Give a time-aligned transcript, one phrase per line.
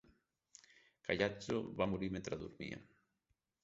[1.09, 2.85] Caiazzo va morir mentre dormia.